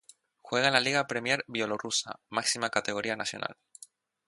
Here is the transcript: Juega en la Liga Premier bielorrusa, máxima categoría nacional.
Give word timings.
Juega 0.41 0.65
en 0.69 0.73
la 0.73 0.79
Liga 0.79 1.05
Premier 1.05 1.43
bielorrusa, 1.47 2.15
máxima 2.31 2.71
categoría 2.71 3.15
nacional. 3.15 3.55